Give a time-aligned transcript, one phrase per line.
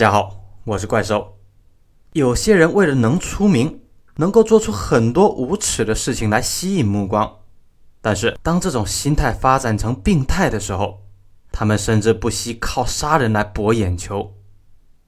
[0.00, 1.36] 大家好，我是怪兽。
[2.14, 3.82] 有些人为了能出名，
[4.16, 7.30] 能够做出很多无耻的事情来吸引目光。
[8.00, 11.02] 但是，当这种心态发展成病态的时候，
[11.52, 14.32] 他们甚至不惜靠杀人来博眼球。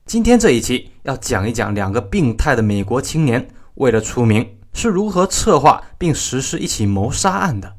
[0.04, 7.76] 今天这一期要讲一讲两个病态的美国青年为了出名是如何策划并实施一起谋杀案的，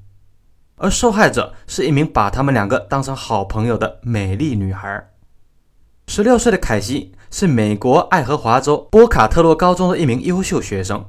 [0.77, 5.11] 而受害者是一名把他们两个当成好朋友的美丽女孩。
[6.07, 11.05] 十六岁的凯西是美国爱荷华州波卡特洛高中的一名优秀学生。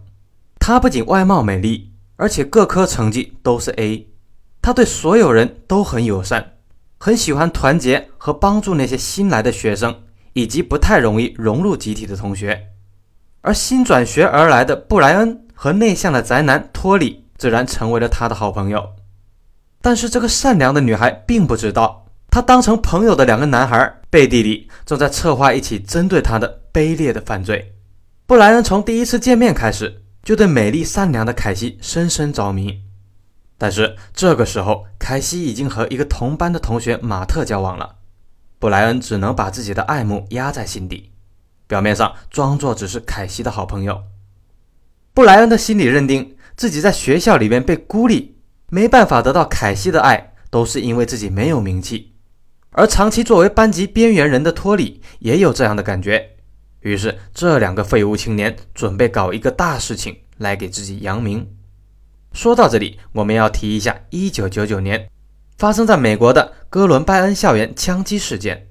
[0.59, 4.09] 她不仅外貌美丽，而且各科成绩都是 A。
[4.63, 6.53] 她对所有人都很友善，
[6.99, 9.95] 很喜欢团结和帮助那些新来的学生，
[10.33, 12.69] 以及不太容易融入集体的同学。
[13.43, 18.93] 而新转学而来的布莱恩和内向的宅男托里自然成为了他的好朋友。
[19.83, 22.07] 但是这个善良的女孩并不知道。
[22.31, 27.75] 她当成朋友的两个男孩背地里正在策划一起针对他的卑劣的犯罪。
[28.27, 32.81] 布莱恩从第一次见面开始就对美丽善良的凯西深深着迷，
[33.59, 37.97] 但是这个时候凯西已经和一个同班的同学马特交往了，
[38.61, 41.11] 布莱恩只能把自己的爱慕压在心底，
[41.67, 44.01] 表面上装作只是凯西的好朋友。
[45.13, 48.37] 布莱恩的心理认定自己在学校里面被孤立，
[48.71, 52.14] 没办法得到凯西的爱，都是因为自己没有名气。
[52.77, 56.31] 而长期作为班级边缘人的托里也有这样的感觉，
[56.81, 61.49] 于是这两个废物青年准备搞一个大事情来给自己扬名。
[62.33, 65.09] 说到这里，我们要提一下1999年
[65.57, 68.67] 发生在美国的哥伦拜恩校园枪击事件。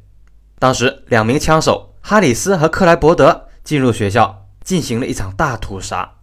[0.59, 6.15] 当时两名枪手哈里斯和克莱伯德进入学校，进行了一场大屠杀，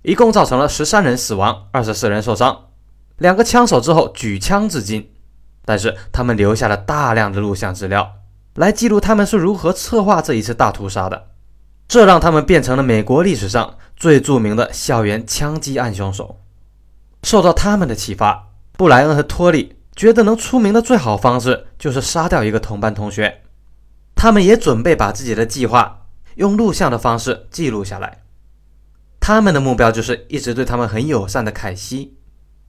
[0.00, 2.68] 一共造成了十三人死亡，二十四人受伤。
[3.18, 5.12] 两个枪手之后举枪自尽。
[5.66, 8.14] 但是他们留下了大量的录像资料，
[8.54, 11.26] 来记录他们是如何策划这一次大屠杀的，
[11.86, 16.40] 这让他们变成了美国历史上最著名的校园枪击案凶手。
[17.22, 23.42] 受到他们的启发，布莱恩和托利觉得能出名的最好方式就是杀掉一个同班同学。
[24.14, 26.06] 他们也准备把自己的计划
[26.36, 28.22] 用录像的方式记录下来。
[29.18, 32.16] 他们的目标就是一直对他们很友善的凯西。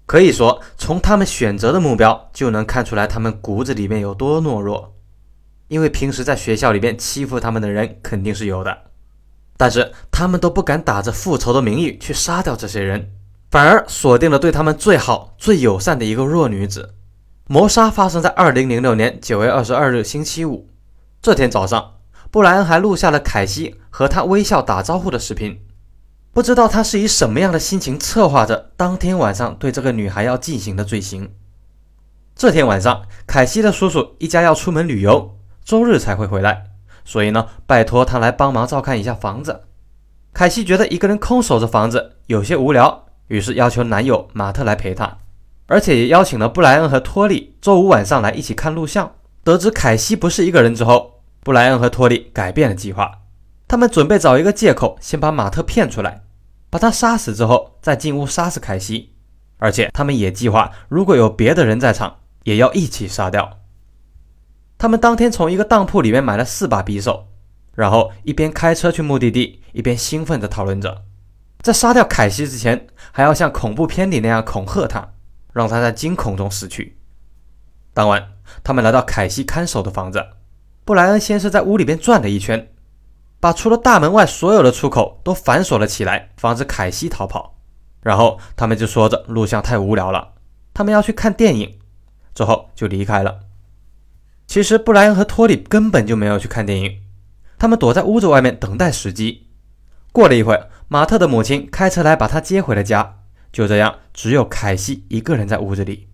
[0.07, 4.95] 可以说，从他们选择的目标就能看出来，他们骨子里面有多懦弱。
[5.68, 8.75] 因为平时在学校里面欺负他们的人肯定是有的，
[9.57, 13.12] 但是他们都不敢打着复仇的名义去杀掉这些人，
[13.51, 16.96] 反而锁定了对他们最好、最友善的一个弱女子。
[17.50, 20.69] 谋杀发生在二零零六年九月二十二日星期五。
[21.22, 21.96] 这天早上，
[22.31, 25.59] 布莱恩还录下了凯西和他微笑打招呼的视频。
[26.38, 31.31] 不知道他是以什么样的心情策划着当天晚上对这个女孩要进行的罪行。
[32.36, 36.66] 这天晚上，凯西的叔叔一家要出门旅游，周日才会回来，
[37.03, 39.62] 所以呢，拜托他来帮忙照看一下房子。
[40.31, 45.18] 凯西觉得一个人空守着房子有些无聊，于是要求男友马特来陪她，
[45.66, 49.12] 而且也邀请了布莱恩和托利周五晚上来一起看录像。
[49.44, 53.12] 得知凯西不是一个人之后，布莱恩和托利改变了计划，
[53.68, 56.22] 他们准备找一个借口先把马特骗出来。
[56.78, 59.16] 把他杀死之后，再进屋杀死凯西，
[59.58, 63.62] 而且他们也计划，如果有别的人在场，也要一起杀掉。
[64.78, 67.30] 他们当天从一个当铺里面买了四把匕首，
[67.74, 71.04] 然后一边开车去目的地，一边兴奋地讨论着，
[71.62, 75.14] 在杀掉凯西之前，还要像恐怖片里那样恐吓他，
[75.54, 77.00] 让他在惊恐中死去。
[77.96, 78.34] 当晚，
[78.64, 80.24] 他们来到凯西看守的房子，
[80.86, 82.72] 布莱恩先是在屋里边转了一圈。
[83.40, 87.56] 把除了大门外所有的出口都反锁了起来，防止凯西逃跑。
[88.02, 90.34] 然后他们就说着录像太无聊了，
[90.74, 91.78] 他们要去看电影，
[92.34, 93.40] 之后就离开了。
[94.47, 97.02] 其实布莱恩和托里根本就没有去看电影，
[97.59, 99.47] 他们躲在屋子外面等待时机。
[100.14, 103.16] 过了一会儿，马特的母亲开车来把他接回了家。
[103.52, 106.08] 就这样，只有凯西一个人在屋子里。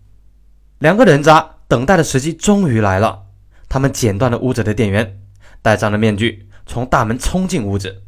[0.80, 3.24] 两个人渣等待的时机终于来了，
[3.70, 5.20] 他们剪断了屋子的电源，
[5.62, 6.50] 戴上了面具。
[6.66, 8.04] 从大门冲进屋子，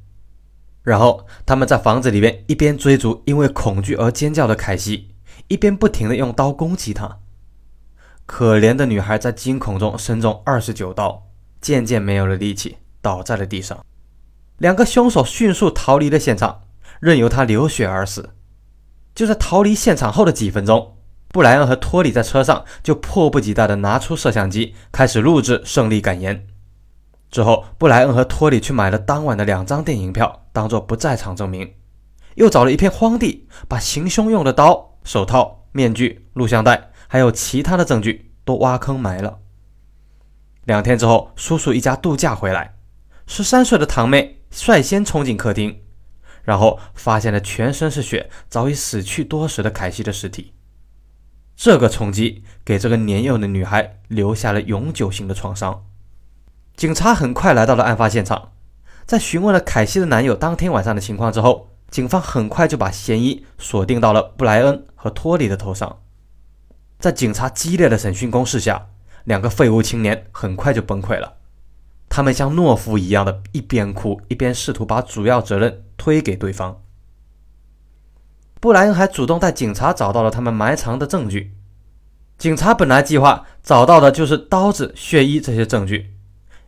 [0.84, 5.16] 然后他们在房子里面一边追逐因为恐惧而尖叫的凯西，
[5.48, 7.20] 一边不停地用刀攻击她。
[8.26, 11.28] 可怜的女孩在惊恐中身中二十九刀，
[11.62, 13.86] 渐渐没有了力气，倒在了地上。
[14.58, 16.62] 两个凶手迅速逃离了现场，
[17.00, 18.32] 任由她流血而死。
[19.14, 20.98] 就在逃离现场后的几分钟，
[21.30, 26.48] 布莱恩和托里在车上就迫不及待地拿出摄像机，开始录制胜利感言。
[27.36, 31.70] 之后，布莱恩和托里去买了当晚的两张电影票，当做不在场证明。
[32.36, 39.40] 又找了一片荒地，把行凶用的刀、手套、面具、录像带，还有其他的证据都挖坑埋了。
[40.64, 42.78] 两天之后，叔叔一家度假回来，
[43.28, 45.82] 十三岁的堂妹率先冲进客厅，
[46.44, 50.54] 然后发现了全身是血、早已死去多时的凯西的尸体。
[51.58, 55.84] 这个冲击给这个年幼的女孩留下了永久性的创伤。
[56.76, 58.52] 警察很快来到了案发现场，
[59.06, 66.00] 在询问了凯西的男友当天晚上的情况之后，警方很快就把嫌疑锁定到了布莱恩和托里的头上。
[67.00, 68.88] 在警察激烈的审讯攻势下，
[69.24, 71.36] 两个废物青年很快就崩溃了。
[72.10, 76.82] 他们像懦夫一样的一边哭一边试图把主要责任推给对方。
[78.60, 81.56] 布莱恩还主动带警察找到了他们埋藏的证据。
[82.38, 86.15] 警察本来计划找到的就是刀子、血衣这些证据，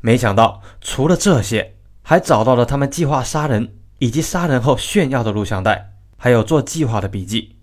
[0.01, 7.57] 没想到除了这些，还找到了他们计划杀人以及杀人后炫耀的录像带，还有做计划的笔记。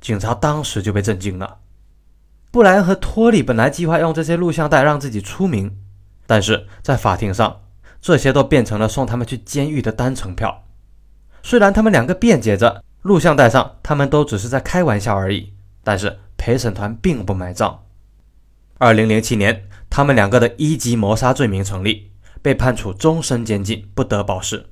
[0.00, 1.58] 警察当时就被震惊了。
[2.50, 5.78] 布莱恩和托里本来计划用这些录像带让自己出名，
[6.26, 7.62] 但是在法庭上，
[8.00, 10.64] 这些都变成了送他们去监狱的单程票。
[11.42, 12.82] 虽然他们两个辩解着。
[13.02, 15.52] 录像带上，他们都只是在开玩笑而已。
[15.82, 17.82] 但是陪审团并不买账。
[18.78, 24.70] 二零零七年，他们两个的一级谋杀罪名成立，被判处终身监禁，不得保释。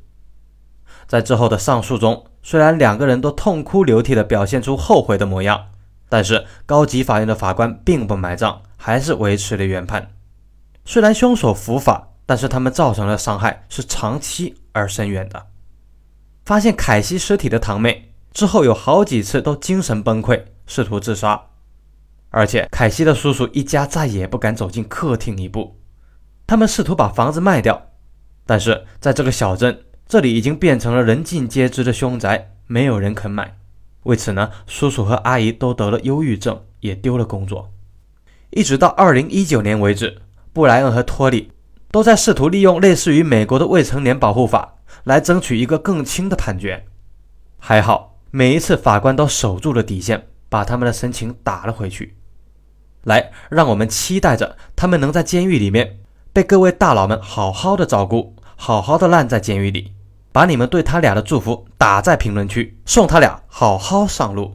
[1.06, 5.66] 在之后的上诉中，虽然两个人都痛哭流涕地表现出后悔的模样，
[6.08, 10.12] 但是高级法院的法官并不买账，还是维持了原判。
[10.86, 15.48] 虽然凶手伏法，但是他们造成的伤害是长期而深远的。
[16.46, 18.06] 发现凯西尸体的堂妹。
[18.32, 21.48] 之后有好几次都精神崩溃，试图自杀，
[22.30, 25.78] 而且凯西的叔叔一家再也不敢走进客厅一步。
[26.46, 27.90] 他们试图把房子卖掉，
[28.46, 33.56] 但是在这个小镇，这里已经变成了人尽皆知的凶宅，没有人肯买。
[34.04, 37.72] 为此呢，叔叔和阿姨都得了忧郁症，也丢了工作。
[38.50, 40.22] 一直到二零一九年为止，
[40.52, 41.52] 布莱恩和托里
[41.90, 46.86] 都在试图利用类似于美国的未成年保护法来争取一个更轻的判决。
[47.58, 48.08] 还好。
[48.32, 52.16] 每一次法官都守住了底线，把他们的申请打了回去。
[53.04, 55.98] 来，让我们期待着他们能在监狱里面
[56.32, 59.92] 被各位大佬们好好的照顾，好好的烂在监狱里。
[60.32, 64.54] 把你们对他俩的祝福打在评论区，送他俩好好上路。